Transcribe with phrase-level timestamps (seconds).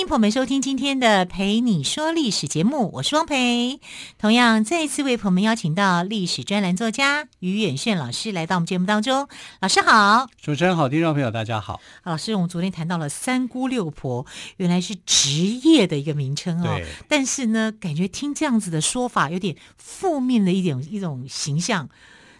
[0.00, 3.80] 欢迎朋友们收听今天的《陪你说历史》节目，我是汪培。
[4.16, 9.28] 同样，再一次为朋友们邀请到历史专栏作家于远炫老师来到我们节目当中。
[9.60, 11.82] 老师好，主持人好，听众朋友大家好。
[12.04, 14.24] 老师，我们昨天谈到了三姑六婆，
[14.56, 16.80] 原来是职业的一个名称哦。
[17.06, 21.90] 但是呢，感觉听这样子的说法，有点负面的一点一种形象。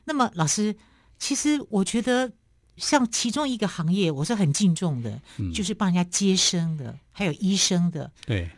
[0.05, 0.77] 那么，老师，
[1.19, 2.33] 其实我觉得。
[2.81, 8.11] 像其中一个行业，我是很敬重的，嗯、就是帮人家接生的，还有医生的。
[8.27, 8.51] 对，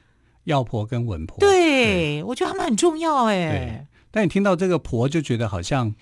[0.44, 1.36] 药婆跟稳婆。
[1.38, 3.86] 对，对我觉得他们很重要哎。
[4.10, 5.94] 但你听到这个婆，就觉得好像。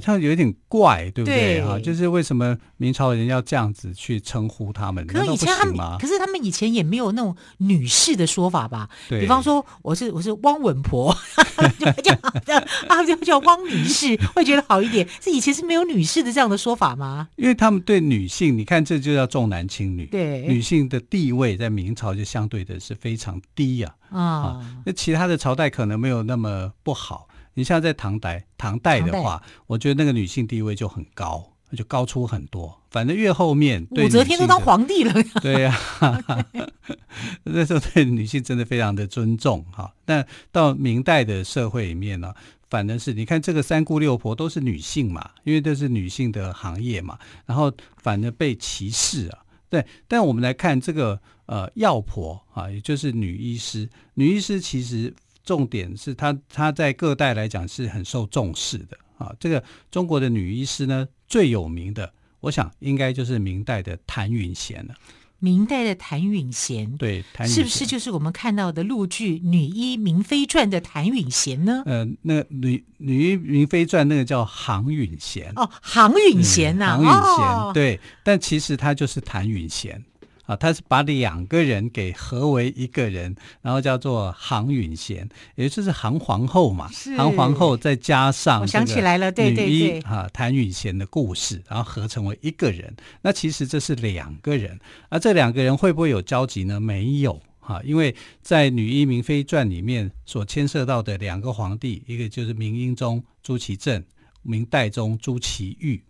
[0.00, 1.78] 好像有点怪，对不对啊？
[1.78, 5.06] 就是为什么明朝人要这样子去称呼他们？
[5.06, 8.88] 可是以前他们，可是他们以前也没有那种女士的说法吧？
[9.08, 11.16] 比方说，我是我是汪稳婆，
[11.78, 12.10] 就这
[12.52, 15.08] 样啊，就叫汪女士，会觉得好一点。
[15.20, 17.28] 是以前是没有女士的这样的说法吗？
[17.36, 20.06] 因为他们对女性，你看这就叫重男轻女。
[20.06, 23.94] 对，女性的地位在明朝就相对的是非常低呀。
[24.10, 27.27] 啊，那其他的朝代可能没有那么不好。
[27.58, 31.44] 你像在唐代，唐代的话，我觉得那个女性地位就很高，
[31.76, 32.80] 就高出很多。
[32.88, 35.12] 反正越后面，武则天都当皇帝了。
[35.42, 36.46] 对呀、啊，
[37.42, 39.92] 那时候对女性真的非常的尊重哈。
[40.06, 42.32] 那到明代的社会里面呢，
[42.70, 49.38] 反正是你看这个三姑六婆都是女性嘛，因为这是女性的行业嘛，然后反而被歧视啊。
[49.68, 55.12] 对，但我们来看这个呃药婆啊，也就是女医师，女医师其实。
[55.48, 59.34] 重点是她，她在各代来讲是很受重视的啊。
[59.40, 64.94] 这个中国的女医师呢，最有名的，我想应该就是明代的谭允贤了。
[65.38, 71.82] 明代的谭允贤，对，是不是就是我们看到的陆剧《女医明妃传》的谭允贤呢？
[71.86, 80.04] 呃，那女《女医明妃传》那个叫杭允贤哦，杭允贤呐，杭允贤，对，但其实她就是谭允贤。
[80.48, 86.90] 啊，他是把两个人给合为一个人，然后叫做杭允贤，也就是杭皇后嘛。
[86.90, 92.96] 是杭皇后再加上我想起来了，对对对，啊，谭允贤的故事，然后合成为一个人。
[93.20, 96.80] 那其实这是两个人，而这两个人会不会有交集呢？
[96.80, 104.02] 没有啊，因为在《女医明妃传》里面所牵涉到的两个皇帝，一个就是明英宗朱祁镇，
[104.40, 106.00] 明代宗朱祁钰。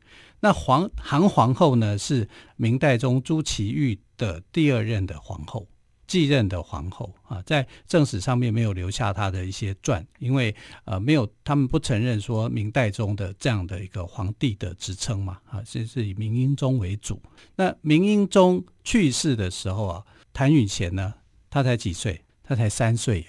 [0.41, 5.67] 那皇韩皇后呢，是明代宗朱祁钰的第二任的皇后，
[6.07, 10.55] 继任的皇后啊，在正史上面没有留下她的一些传，因为
[10.85, 17.21] 呃没有他们不承认说明代宗的这样的一个皇帝的职称嘛啊，是是以明英宗为主。
[17.57, 21.15] 那明英宗去世的时候啊，谭允贤呢，
[21.51, 22.25] 他才几岁？
[22.43, 23.27] 他才三岁耶。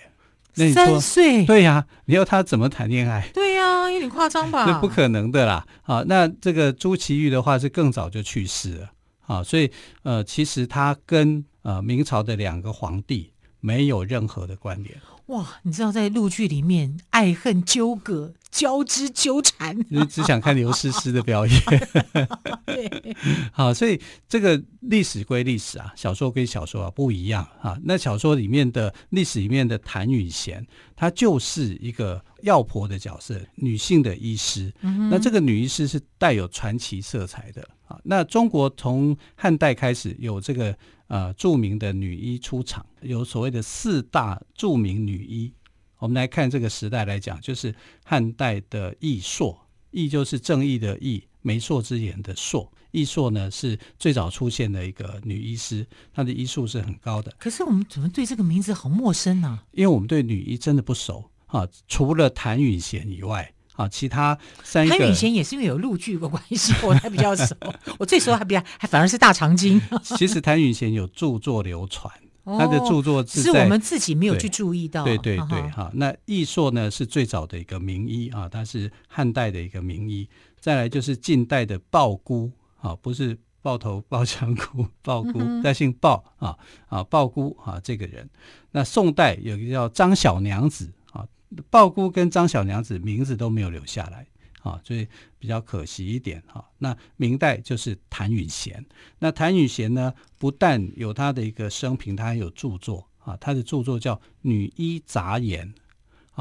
[0.56, 1.46] 那你说三岁？
[1.46, 3.30] 对呀，你要他怎么谈恋爱？
[3.34, 4.66] 对呀，有点夸张吧？
[4.66, 5.66] 那不可能的啦。
[5.84, 8.92] 啊，那这个朱祁钰的话是更早就去世了。
[9.28, 9.72] 啊，所以
[10.04, 14.96] 呃，其实他跟呃明朝的两个皇帝没有任何的关联。
[15.30, 21.62] 哇，你知道在陆剧里面爱恨纠葛交织纠缠，你只想看刘诗诗的表演。
[22.66, 23.16] 对，
[23.52, 27.78] 好，所以这个历史归历史啊，小说归小说啊，不一样啊。
[27.84, 34.74] 那小说里面的历史里面的谭雨贤，她就是一个药婆的角色，女性的医师。
[34.82, 38.00] 嗯、那这个女医师是带有传奇色彩的啊。
[38.04, 40.76] 那中国从汉代开始有这个。
[41.10, 45.54] 呃，著名的女医出场，有所谓的四大著名女医。
[45.98, 47.74] 我们来看这个时代来讲，就是
[48.04, 49.60] 汉代的义硕，
[49.92, 52.70] 义就是正义的义，媒妁之言的妁。
[52.92, 57.34] 义硕呢是最早出现的一个女医师，她的医术是很高的。
[57.38, 59.48] 可是我们怎么对这个名字好陌生呢？
[59.48, 59.64] 啊？
[59.72, 63.54] 因为我们对女医真的不熟啊，除了谭允贤以外。
[63.76, 67.56] 啊，其他三个，谭允贤也是因为有陆剧的关系，我还比较熟。
[67.98, 69.82] 我最熟还比较还反而是大长今。
[70.18, 75.04] 其实谭允贤有著作流传，哦、他的著作是，是我们自己没有去注意到。
[75.04, 75.92] 对对对，哈、啊。
[75.94, 80.28] 那易硕呢是最早的一个名医啊，他是汉代的一个名医。
[80.60, 82.52] 再来就是近代的鲍姑
[82.82, 86.58] 啊，不是抱头抱枪姑，鲍姑，他、嗯、姓鲍啊
[86.88, 88.30] 啊，鲍姑啊这个人。
[88.72, 91.26] 那宋代有一个叫张小娘子啊。
[91.70, 94.28] 鲍姑跟张小娘子名字都没有留下来，
[94.62, 95.08] 啊，所以
[95.38, 96.64] 比较可惜一点哈。
[96.78, 98.86] 那明代就是谭允贤，
[99.20, 105.74] 那谭允贤呢，不但有他的一个生平，他还有著作啊，他的著作叫《女医杂言》，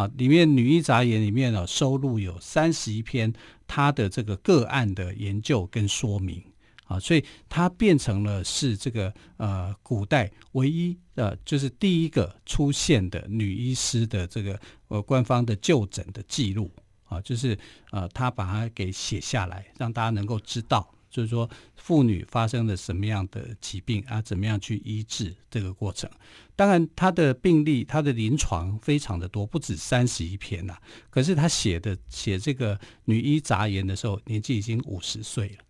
[0.00, 3.32] 啊，里面《女医杂言》里面呢收录有三十一篇
[3.66, 6.42] 他的这个个案的研究跟说明
[6.86, 16.70] 啊，所以它变成了是这个呃古代唯一呃就是第一个出现的女医师的这个呃官方的就诊的记录
[17.08, 17.58] 啊，就是
[17.90, 20.94] 呃他把它给写下来，让大家能够知道。
[21.10, 24.20] 就是说，妇女发生了什么样的疾病啊？
[24.20, 26.08] 怎么样去医治这个过程？
[26.54, 30.76] 当然，他的病例、他的临床非常的多，不止三十一篇呐、
[31.08, 35.64] 可是他写的写这个女医杂言的时候，年纪已经五十岁了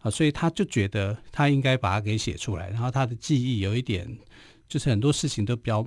[0.00, 2.68] 啊，所以他就觉得他应该把它给写出来。
[2.68, 4.06] 然后他的记忆有一点，
[4.68, 5.84] 就是很多事情都比较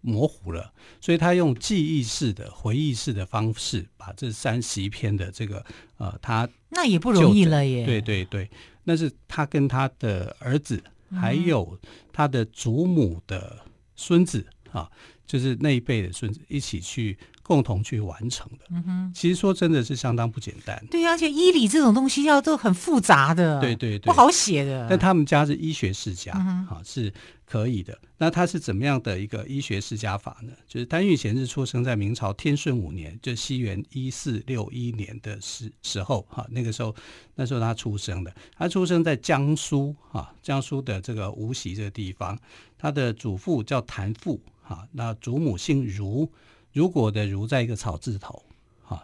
[0.00, 5.64] 模糊了，所以他用记忆式的、回忆式的方式，把这三十一篇的这个
[5.96, 7.84] 呃，他那也不容易了耶。
[7.84, 8.48] 对对对，
[8.84, 10.80] 那是他跟他的儿子，
[11.10, 11.78] 还有
[12.12, 13.58] 他的祖母的
[13.96, 14.90] 孙子、嗯、啊，
[15.26, 18.66] 就是那一辈的孙子一起去共同去完成的。
[18.70, 20.80] 嗯哼，其实说真的是相当不简单。
[20.90, 24.86] 对，而且医理这种东西要都很复杂的，对对对，不好写的。
[24.88, 27.12] 但他们家是医学世家，嗯、啊是。
[27.48, 30.52] 可以的，那他是怎么样的一个医学世家法呢？
[30.66, 36.94] 就是谭玉贤是出生在明朝天顺五年，就西元一四六一年的时时候，哈，那个时候
[37.36, 42.38] 那时候他出生的，他出生在江苏，哈，江苏的这个无锡这个地方，
[42.76, 46.30] 他的祖父叫谭父，哈，那祖母姓如，
[46.74, 48.44] 如果的如在一个草字头，
[48.82, 49.02] 哈，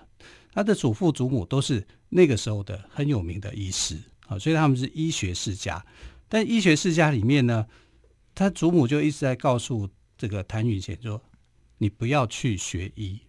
[0.52, 3.96] 他的祖父祖母都是那个时候的很有名的医师，
[4.26, 5.82] 啊，所以他们是医学世家，
[6.28, 7.66] 但医学世家里面呢，
[8.34, 11.22] 他祖母就一直在告诉这个谭允贤说
[11.78, 13.20] ：“你不要去学医，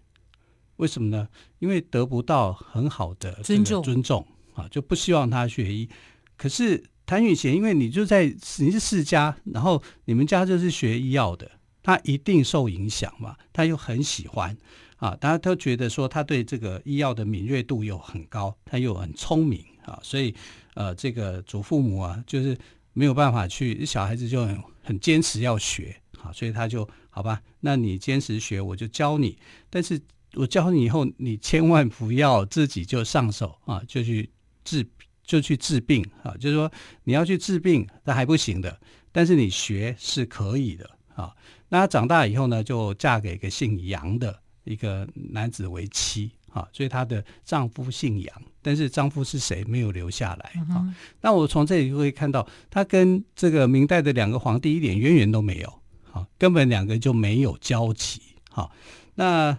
[0.78, 1.28] 为什么呢？
[1.60, 5.90] 因为得不到很好的尊重，尊重啊，就不希望他学医。
[6.36, 8.26] 可是谭允贤，因为你就在
[8.60, 11.50] 你是世家，然后你们家就是学医药的，
[11.84, 13.38] 他一定受影响嘛。
[13.54, 14.58] 他又很喜欢
[14.98, 20.36] 啊，大家都觉得说他对这个医药的敏锐度又很高，他又很聪明啊，所以
[20.74, 22.58] 呃，这个祖父母啊，就是
[22.96, 27.42] 没有办法去，小孩子就很。”很坚持要学，好，所以他就好吧。
[27.62, 29.36] 那你坚持学，我就教你。
[29.68, 30.00] 但是
[30.36, 34.30] 我教你以后，你千万不要自己就上手啊，就去
[34.64, 34.88] 治，
[35.24, 36.36] 就去治病啊。
[36.40, 36.72] 就是说
[37.04, 38.80] 你要去治病，那还不行的。
[39.12, 41.36] 但是你学是可以的啊。
[41.70, 46.32] 那他长大以后呢，就嫁给一个姓杨的一个男子为妻。
[46.52, 50.96] 啊，所以她的丈夫姓杨，但是丈夫是谁没有留下来啊、嗯？
[51.22, 55.82] 那我从这里就会看到，他跟这个明代的两个皇帝一点渊源都没有，
[56.12, 58.20] 啊，根本两个就没有交集。
[58.50, 58.72] 好，
[59.14, 59.56] 那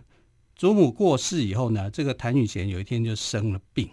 [0.56, 3.88] 祖母过世以后呢，这个谭允贤有一天就生了病，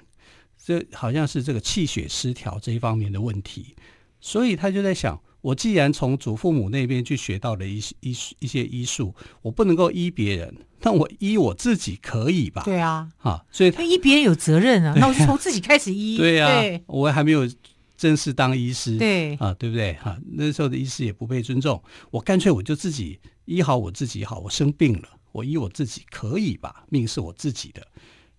[0.58, 3.76] 这好像是这个气血失调这一方面的问题，
[4.20, 5.22] 所以他就在想。
[5.44, 12.64] 我既然从祖父母那边去学到了一些医一些医术，我不能够医别人，但我医我自己可以吧？
[12.64, 14.94] 对啊，啊，所以他医别人有责任啊。
[14.96, 16.16] 那我就从自己开始医。
[16.18, 17.42] 对呀、啊，我还没有
[17.98, 19.94] 正式当医师，对啊，对不对？
[19.96, 24.40] 哈、啊，那时候的医师也不被尊重，我干脆我就自己医好我自己好。
[24.40, 26.86] 我生病了，我医我自己可以吧？
[26.88, 27.86] 命是我自己的。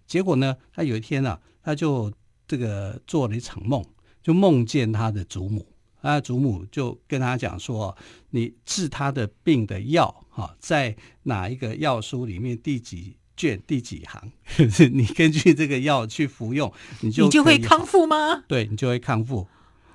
[0.07, 2.11] 结果呢，他有一天呢、啊，他就
[2.49, 3.85] 这个做了一场梦，
[4.23, 5.67] 就梦见他的祖母。
[6.11, 7.97] 他祖母就跟他讲说
[8.31, 14.31] ：“你治他的病的药，哈，在哪一个药书里面第几卷第几行？
[14.93, 16.71] 你根据这个药去服用，
[17.01, 18.45] 你就你就会康复吗？
[18.47, 19.49] 对，你就会康复。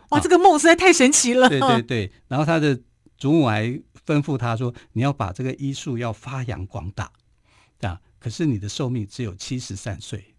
[0.10, 1.48] 哇，这个梦实在太神奇了。
[1.48, 2.12] 对对对。
[2.28, 2.80] 然后他的
[3.16, 3.68] 祖母还
[4.04, 7.12] 吩咐他说：你要把这个医术要发扬光大
[7.82, 8.02] 啊！
[8.18, 10.34] 可是你的寿命只有七十三岁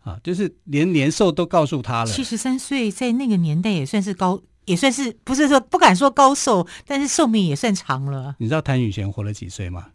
[0.00, 2.10] 啊，就是连年寿都告诉他了。
[2.10, 8.34] 七十三岁在那个年代也算是高。”也算是不是说不敢说高寿，但是寿命也算长了。
[8.38, 9.86] 你知道谭允贤活了几岁吗？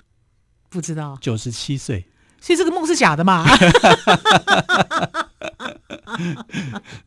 [0.69, 2.05] 不知道，九十七岁。
[2.41, 3.45] 所以这个梦是假的嘛？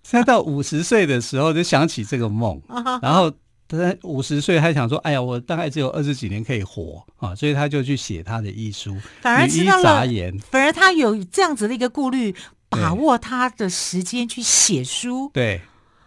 [0.02, 2.60] 他到五十岁的时候就想起这个梦，
[3.00, 3.32] 然后
[3.66, 10.04] 他五十岁还想说：“哎呀，我大概只有二十几年可以活啊！”所以他就去写他的医书，反而知道了。
[10.50, 12.34] 反而他有这样子的一个顾虑，
[12.68, 15.30] 把握他的时间去写书。
[15.32, 15.62] 对。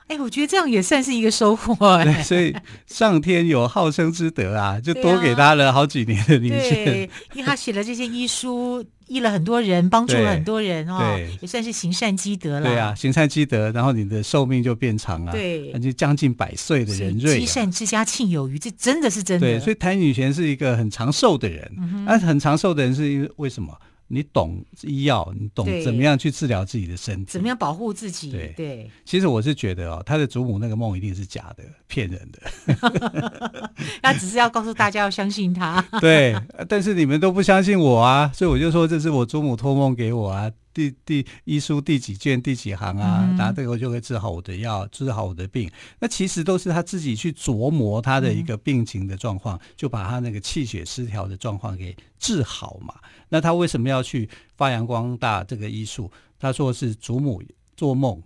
[0.07, 2.03] 哎，我觉得这样也算是一个收获哎。
[2.05, 6.85] 对，所以上天有好生之德啊，就多给他了好几年的年限。
[6.85, 12.69] 对，因为他写了这些医书，医了很多人，帮助了很多人哦，也算是行善积德了。
[12.69, 15.31] 对啊，行善积德，然后你的寿命就变长了。
[15.31, 17.39] 对，那就将近百岁的人瑞。
[17.39, 19.47] 积善之家庆有余，这真的是真的。
[19.47, 21.71] 对，所以谭女贤是一个很长寿的人。
[21.79, 23.75] 嗯、他很长寿的人是因为为什么？
[24.07, 28.31] 你懂医药，你懂怎么样去治疗自己的身体，怎么样保护自己。
[28.31, 33.71] 对对，其实我是觉得哦，他的祖母那个梦一定是假的，骗人的。
[34.01, 35.83] 他只是要告诉大家要相信他。
[35.99, 36.35] 对，
[36.69, 40.51] 但是你们都不相信我啊，所以我就说这是我祖母托梦给我啊。
[40.75, 43.25] 第第医书第几卷第几行啊？
[43.37, 45.71] 拿这个就会治好我的药，治好我的病。
[45.99, 52.93] 那其实都是他自己去琢磨他的一个病情的状况，就把他那个气血失调的状况给治好嘛。
[53.29, 56.11] 那他为什么要去发扬光大这个医术？
[56.37, 57.41] 他说是祖母
[57.77, 58.21] 做梦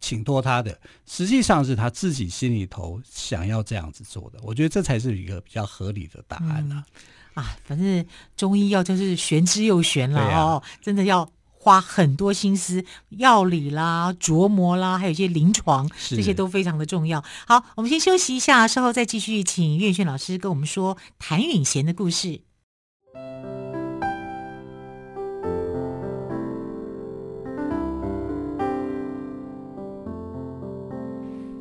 [0.00, 4.38] 请托他的，实际上是他自己心里头想要这样子做的。
[4.42, 6.84] 我觉得这才是一个比较合理的答案呢。
[7.32, 8.04] 啊，反正
[8.36, 11.26] 中医药就是玄之又玄了哦，真的要。
[11.62, 17.22] 花很多心思，药理啦、琢磨啦，还有一些临床，这些都非常的重要。
[17.46, 22.40] 好，我们先休息一下，稍后再继续，请岳轩老师跟我们说谭允贤的故事。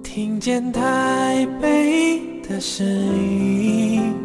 [0.01, 4.15] 听见台北的声音，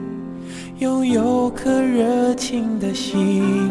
[0.78, 3.70] 拥有颗热情的心。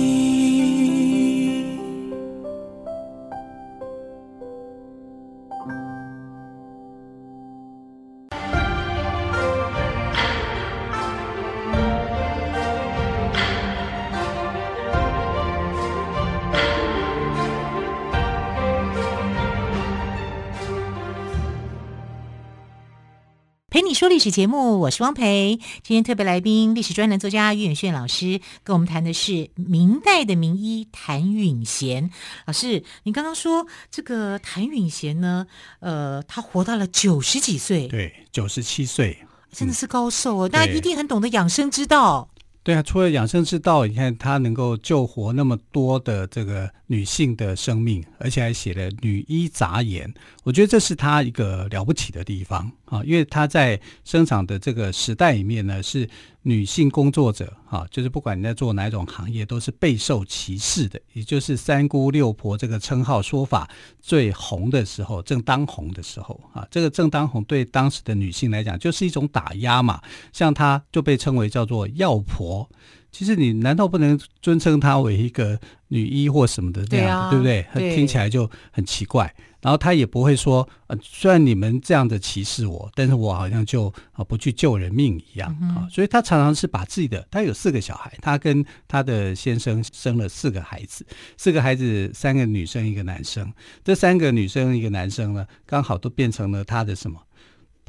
[23.91, 25.59] 你说历史节目，我是汪培。
[25.83, 32.09] 今天特别来宾，历史专栏作家于远炫老师，跟我们谈的是明代的名医谭允贤
[32.45, 32.85] 老师。
[33.03, 35.45] 你刚刚说这个谭允贤呢，
[35.81, 40.47] 呃，他活到了九十几岁，对，九十七岁，真的是高寿哦。
[40.47, 42.29] 大家一定很懂得养生之道。
[42.63, 50.07] 对啊，除了养生之道，你看他能够救活那么多的这个女性的生命，而且还写了《女医杂言》，
[50.43, 56.07] 我觉得这是他一个了不起的地方啊，因为他在生长的这个时代里面呢是。
[56.43, 60.99] 女性工作者，哈，就是不管你在做哪种行业，都是备受歧视的。
[61.13, 63.69] 也就是“三姑六婆”这个称号说法
[63.99, 70.01] 最红的时候，正当红的时候，啊，这个正当红对当时的女性来讲，就是一种打压嘛。
[70.33, 72.69] 像她就被称为叫做“药婆”。
[73.11, 77.65] 其实你难道不能尊称她为一个女医或什么的这样子，对不对？
[77.73, 79.33] 对，听起来就很奇怪。
[79.61, 85.89] 然后她也不会说，呃，虽然你们这样的歧视我，但是我好像就啊不去救人命一样啊，嗯。
[85.91, 91.05] 所以她常常是把自己的，她有四个小孩，她跟她的先生生了四个孩子，
[91.37, 93.53] 四个孩子三个女生一个男生，
[93.83, 97.19] 这三个女生一个男生呢，刚好都变成了她的什么？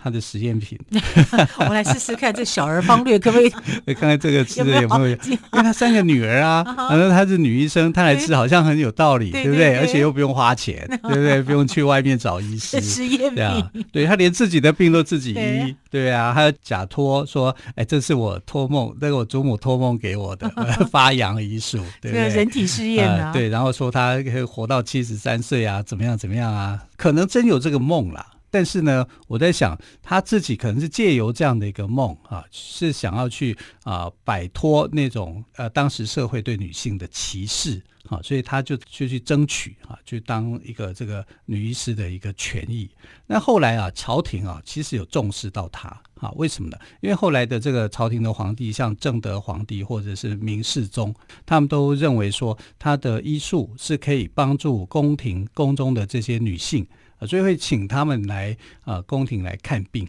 [0.02, 0.78] 他的实验品，
[1.58, 3.50] 我们来试试看这小儿方略可不可以？
[3.94, 5.16] 看看这个吃的有没有？
[5.26, 9.78] 因为他三个女儿啊，反正她是女医生，她来吃好像很有道理，对不对？
[9.78, 11.40] 而且又不用花钱， 对不对？
[11.42, 12.80] 不用去外面找医师。
[12.80, 20.48] 实验品，对，他连自己的病都自己医，对啊，还有假托说，哎，这是我托梦，这个我祖母托梦给我的
[20.90, 22.28] 发扬医术，对不对？
[22.28, 26.80] 人体试验啊，对，然后说他可以活到七十三岁啊，怎么样怎么样啊？
[26.96, 28.26] 可能真有这个梦啦。
[28.52, 42.90] 但是呢，我在想，他自己可能是借由这样的一个梦啊，是想要去啊摆脱那种呃当时社会对女性的歧视啊，所以他就就去争取啊，去当一个这个女医师的一个权益。
[43.26, 45.88] 那后来啊，朝廷啊其实有重视到他
[46.20, 46.76] 啊，为什么呢？
[47.00, 51.14] 因为后来的这个朝廷的皇帝，像正德皇帝或者是明世宗，
[51.46, 56.86] 他们都认为说他的医术是可以帮助宫廷宫中的这些女性。
[57.26, 60.08] 所以会请他们来啊、宫廷来看病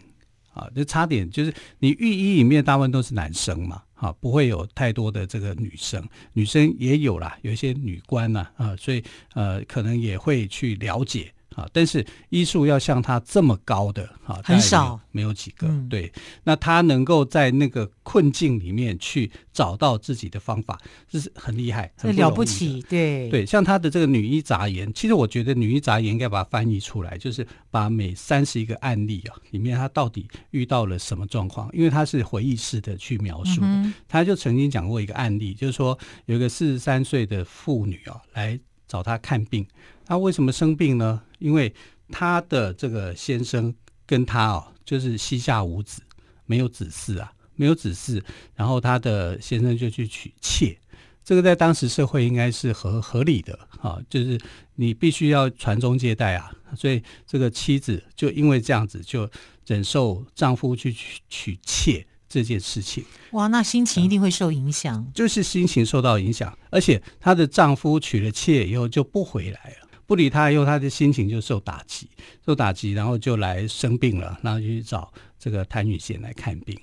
[0.52, 6.02] 啊，就差点就是你御医里面大部分都是男生嘛，啊，不会有太多的这个女生，
[6.32, 9.02] 女生也有啦，有一些女官呐，啊，所以
[9.34, 11.33] 呃，可能也会去了解。
[11.54, 15.66] 啊，但是医术要像他这么高的啊，很少，没有几个。
[15.68, 22.82] 嗯、对，那他能够在那个困境里面去找到自己的方法，这是很厉害，很了不起。
[22.88, 33.66] 对对，像他的这个《女医杂言》，其实我觉得《女医杂言》应该把它翻译出来，就是把每三十一个案例啊，里面他到底遇到了什么状况，因为他是回忆式的去描述的。
[33.68, 35.96] 嗯、他就曾经讲过一个案例，就是说
[36.26, 38.58] 有一个四十三岁的妇女啊，来
[38.88, 39.66] 找他看病。
[40.06, 41.22] 他为什么生病呢？
[41.38, 41.72] 因为
[42.10, 43.74] 他的这个先生
[44.06, 46.02] 跟他哦，就是膝下无子，
[46.46, 48.22] 没有子嗣啊，没有子嗣。
[48.54, 50.78] 然后他的先生就去娶妾，
[51.24, 54.38] 这个在当时社会应该是合合理的啊，就是
[54.74, 59.28] 你必须要传宗接代啊，所以这个妻子就因为这样子就
[59.66, 63.02] 忍受丈夫去娶娶妾这件事情。
[63.32, 72.08] 哇，那心情一定会受影响，嗯，就是心情受到影响，而且她的丈夫娶了妾以后就不回来了，不理他以后，他的心情就受打击，
[72.44, 76.78] 受打击，然后就来生病了，然后就去找这个谭允贤来看病。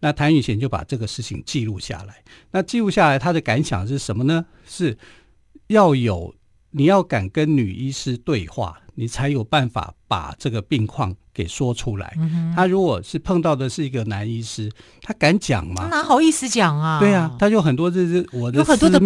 [0.00, 2.22] 那谭允贤就把这个事情记录下来。
[2.50, 4.44] 那记录下来，他的感想是什么呢？
[4.66, 4.96] 是
[5.68, 6.34] 要有
[6.70, 12.14] 你要敢跟女医师对话，你才有办法把这个病况给说出来。
[12.18, 15.88] 嗯、他如果是碰到的是一个男医师，他敢讲吗？
[15.88, 17.00] 他哪好意思讲啊？
[17.00, 19.00] 对啊，他就很多这是我的很多的，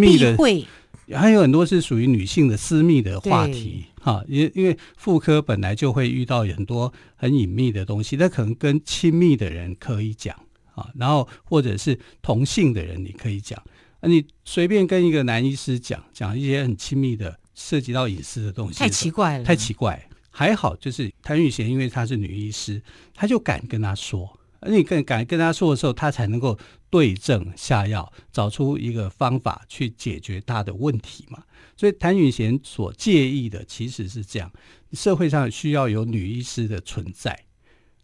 [1.14, 4.25] 还有很多是属于女性的私密的话题哈。
[4.29, 10.37] 因因为妇科本来就会遇到很多很隐秘的东西，那可能跟亲密的人可以讲。
[10.76, 13.61] 啊，然后或者是同性的人，你可以讲，
[13.99, 20.09] 啊，你随便跟一个男医师讲讲一些很亲密的、涉及到隐私的东西，太奇怪了，太奇怪。
[20.31, 22.81] 还好，就是谭玉贤，因为她是女医师，
[23.12, 26.59] 她就敢跟他说，而你更敢跟他说的时候，他才能够
[26.90, 31.43] 对症下药，找出一个方法去解决他的问题嘛。
[31.76, 34.52] 所以谭允贤所介意的其实是这样，
[34.93, 37.45] 社会上需要有女医师的存在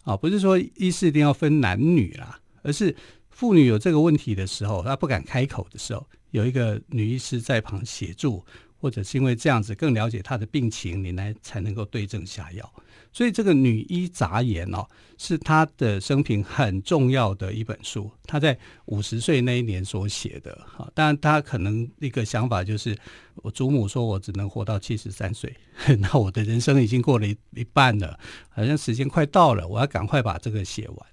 [0.05, 2.41] 啊，不是说医师一定要分男女啦。
[2.63, 2.97] 而是
[3.31, 8.45] 妇女有这个问题的时候，她不敢开口的时候，有一个女医师在旁协助，
[8.87, 12.73] 或者是因为这样子更了解她的病情，你来才能够对症下药。
[13.13, 14.89] 所以这个《女医杂言》哦，
[15.19, 18.09] 是她的生平很重要的一本书。
[18.27, 22.97] 她在五十岁那一年所写的，哈，当然她可能一个想法就是，
[23.43, 25.53] 我祖母说我只能活到七十三岁，
[25.99, 28.17] 那我的人生已经过了一一半了，
[28.51, 31.07] 好像时间快到了，我要赶快把这个写完。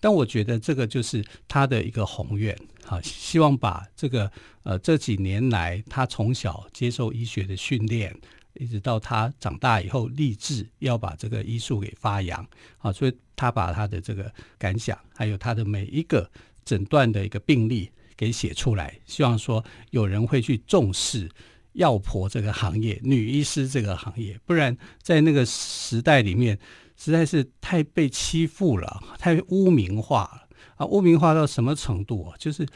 [0.00, 8.16] 但我觉得这个就是他的一个宏愿，好，希望把这个呃这几年来他从小接受医学的训练，
[8.54, 12.44] 一直到他长大以后立志要把这个医术给发扬，
[12.78, 16.30] 啊，所以他把他的这个感想，还有他的每一个
[16.64, 21.28] 诊断的一个病例给写出来，希望说有人会去重视
[21.74, 26.58] 药婆这个行业，女医师这个行业，不然在那个时代里面。
[27.02, 30.84] 实在是太被欺负了，太污名化了啊！
[30.84, 32.34] 污名化到什么程度啊？
[32.38, 32.66] 就是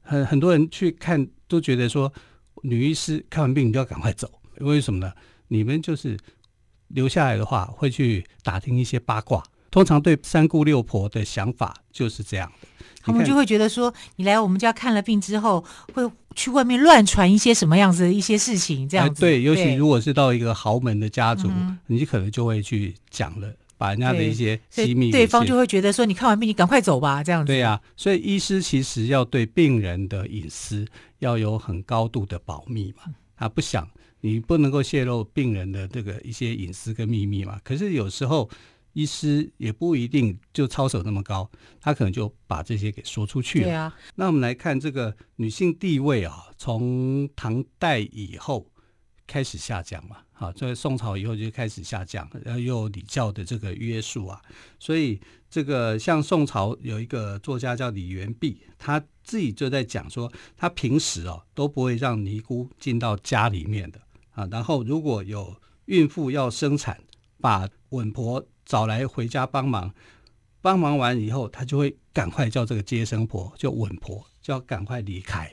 [0.00, 2.12] 很很多人去看都觉得说，
[2.62, 5.12] 女医师看完病你就要赶快走，为什么呢？
[5.48, 6.16] 你们就是
[6.88, 12.68] 留下来的话会去打听一些八卦，通常对三姑六婆的想法就是这样的，
[13.02, 19.18] 他们就会觉得说，你来我们家看了病之后，会去外面乱传一些什么样子的一些事情，这样子。
[19.18, 21.50] 哎、对，尤其如果是到一个豪门的家族，
[21.88, 23.52] 你可能就会去讲了。
[23.82, 27.48] 把人家的一些机密，对方就会觉得说：“你看完病，你赶快走吧。”这样子。
[27.52, 30.86] 对呀、啊，所以医师其实要对病人的隐私
[31.18, 33.12] 要有很高度的保密嘛。
[33.36, 33.90] 他不想
[34.20, 37.58] 你不能够泄露病人的这个一些隐私跟秘密嘛。
[37.64, 38.48] 可是有时候
[38.92, 43.64] 医师也不一定就操守那么高，他可能就把这些给说出去了。
[43.64, 43.92] 对啊。
[44.14, 48.64] 那我们来看这个女性地位啊，从唐代以后
[49.26, 50.18] 开始下降嘛。
[50.42, 54.42] 啊，在宋朝以后就开始下降，然后又礼教的这个约束啊，
[54.80, 64.00] 所以这个像宋朝有一个作家叫李元弼，他自己就在讲说，他平时哦都不会让尼姑进到家里面的
[64.32, 66.98] 啊，然后如果有孕妇要生产，
[67.40, 69.94] 把稳婆找来回家帮忙，
[70.60, 75.52] 帮忙完以后，他就会赶快叫这个接生婆，就稳婆，就要赶快离开，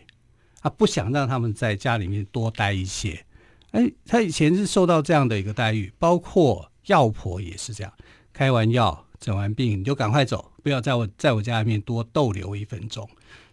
[0.60, 3.24] 他不想让他们在家里面多待一些。
[3.72, 7.94] 哎，他以前是受到这样的一个待遇，包括药婆也是这样，
[8.34, 13.08] 开完药、诊完病你就赶快走，不要在我在我家里面多逗留一分钟。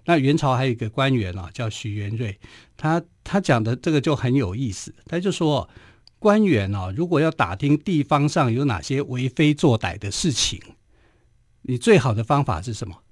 [0.06, 2.38] 那元朝还有一个官员啊，叫徐元瑞，
[2.76, 5.68] 他他讲的这个就很有意思，他就说，
[6.18, 10.60] 官员啊，如果要打听地方上有哪些为非作歹的事情，
[11.62, 13.02] 你最好的方法是什么？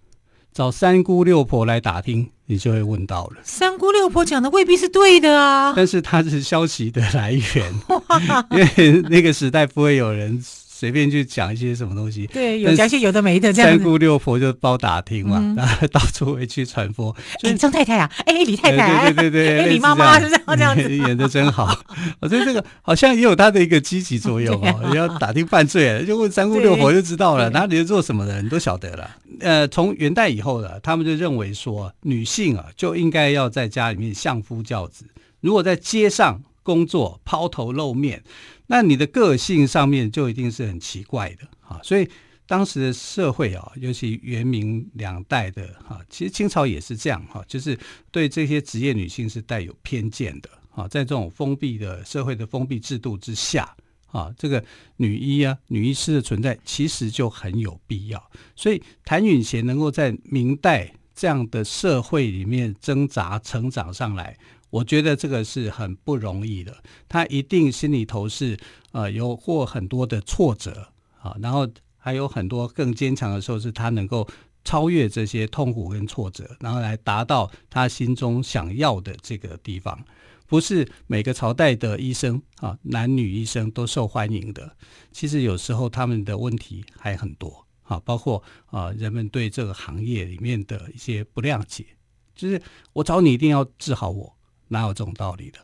[0.55, 3.39] 找三姑六婆来打听，你就会问到了。
[3.43, 7.75] 三姑六婆讲的未必是对的啊，但是它是消息的来源，
[8.53, 10.41] 因为那个时代不会有人。
[10.85, 13.71] 随便去讲一些什么东西，对，有讲些有的没的这样。
[13.71, 17.17] 三姑六婆就包打听嘛，嗯、然后到处回去传播。
[17.43, 21.75] 哎，张太太啊，哎，李太太，对对对对， 哎，李妈妈是这样 这样子，演的真好。
[22.21, 24.81] 我觉得这个好像也有它的一个积极作用哦。
[24.93, 29.09] 你、啊、要打听犯罪，就问三姑六婆就知道了，哪里是做什么的，你都晓得了。
[29.41, 35.07] 呃，从元代以后的，他们就认为说，女性啊就应该要在家里面相夫教子，
[35.41, 38.23] 如果在街上工作抛头露面。
[38.67, 42.09] 那你的个性上面就一定是很奇怪的啊，所以
[42.47, 47.79] 当时的社会啊，尤其元明两代的哈，其实清朝也是这样哈，就是
[48.11, 53.75] 对这些职业女性是带有偏见的啊，在这种封闭的社会的封闭制度之下
[54.07, 54.65] 啊，这个
[54.97, 58.31] 女医啊、女医师的存在其实就很有必要。
[58.55, 64.37] 所以谭允贤能够在明代这样的社会里面挣扎成长上来，
[64.75, 66.77] 我觉得这个是很不容易的。
[67.09, 68.59] 他一定心里头是
[68.93, 70.89] 呃有过很多的挫折
[71.21, 71.69] 啊，然后。
[72.07, 74.29] 还有很多更坚强的时候，是他能够
[74.63, 79.99] 超越这些痛苦跟挫折，然后来达到他心中想要的这个地方。
[80.47, 84.77] 不是每个朝代的医生啊，男女医生都受欢迎的。
[85.13, 91.87] 其实有时候他们的问题还很多啊，包括啊人们对这个行业里面的一些不谅解，
[92.35, 92.61] 就是
[92.93, 94.37] 我找你一定要治好我，
[94.75, 95.59] 哪有这种道理的？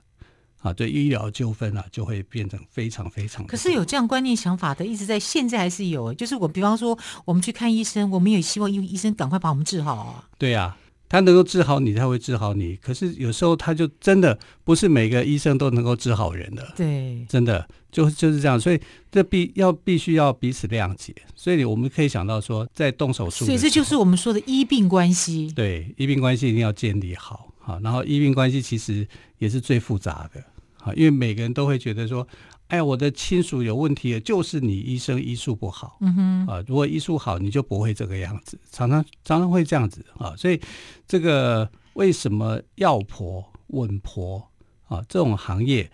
[0.63, 3.47] 啊，对医疗纠纷啊，就会变成非常非常。
[3.47, 6.13] 可是有这样观念想法的，一直在现在还是有。
[6.13, 10.29] 就是我，比方说，我们去看医生，我们也希望医医生赶快把我们治好啊。
[10.37, 10.77] 对啊，
[11.09, 12.77] 他能够治好你，才会治好你。
[12.77, 16.75] 可是有时候他就真的不是每个医生都能够治好人的。
[16.77, 18.61] 对，真的就就是这样。
[18.61, 18.79] 所以
[19.11, 21.15] 这必要必须要彼此谅解。
[21.35, 25.51] 所以我们可以想到说，在动手术，所以这就是我们说的医病关系。
[25.57, 27.50] 对，医病关系一定要建立好。
[27.71, 29.07] 好，然后医病关系其实
[29.39, 30.43] 也是最复杂的。
[30.79, 32.27] 啊，因为每个人都会觉得说，
[32.69, 35.99] 哎呀，我的亲属有问题，就是你医生医术不好。
[36.01, 38.59] 嗯哼，啊，如果医术好，你就不会这个样子。
[38.73, 40.61] 常常常常会这样子啊，所以
[41.07, 44.51] 这个为什么药婆、稳婆
[44.89, 45.91] 啊这种行业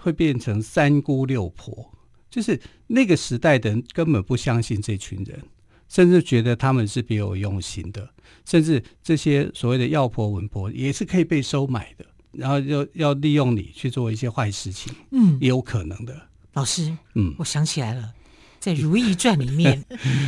[0.00, 1.92] 会变成三姑六婆？
[2.30, 5.42] 就是那个时代的人根本不相信这群人，
[5.88, 8.08] 甚至觉得他们是别有用心的，
[8.44, 12.04] 甚至这些所谓的药婆、文婆也是可以被收买的。
[12.30, 16.28] 然后要要利用你去做一些坏事情，嗯，也有可能的。
[16.52, 18.12] 老师，嗯，我想起来了，
[18.60, 19.84] 在《如懿传》里面，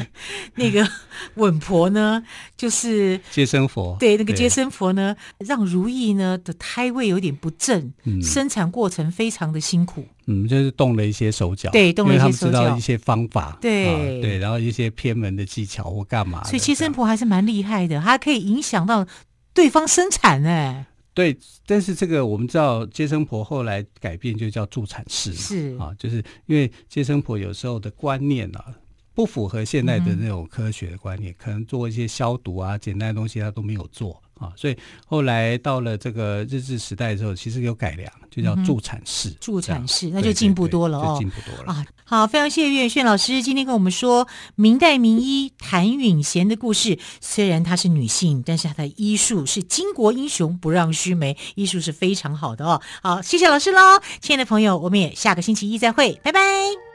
[0.54, 0.86] 那个
[1.34, 2.22] 稳婆呢，
[2.56, 19.06] 就是接生婆，对，那个接生婆呢，让如懿呢的胎位有点不正，嗯，生产过程非常的辛苦，嗯，就是动了一些手脚，对，动了一些手脚，因为他们知道一些方法，对，啊，对，然后一些偏门的技巧或干嘛，所以接生婆还是蛮厉害的，她可以影响到
[19.52, 20.86] 对方生产，哎。
[21.20, 28.74] 对，但是这个我们知道，接生婆后来改变就叫助产士嘛，是啊，就是因为接生婆有时候的观念啊，
[29.14, 34.18] 不符合现代的那种科学的观念，嗯、可能做一些消毒啊，简单的东西他都没有做。
[34.40, 34.76] 啊，所以
[35.06, 39.28] 后来到了这个日治时代之后，其实有改良，就叫助产士。
[39.28, 41.84] 嗯、助产士那就进步多了哦，进步多了啊。
[42.04, 44.26] 好，非常谢谢岳远炫老师今天跟我们说
[44.56, 46.98] 明代名医谭允贤的故事。
[47.20, 52.80] 虽然她是女性，但是她的医术是巾帼英雄不让须眉，医术是非常好的哦。
[53.02, 56.89] 好，谢谢老师喽，亲爱的朋友，我们也下个星期一再会，拜拜。